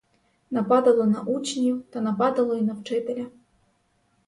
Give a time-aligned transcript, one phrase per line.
[0.51, 3.25] Нападало на учнів та нападало й на вчителя.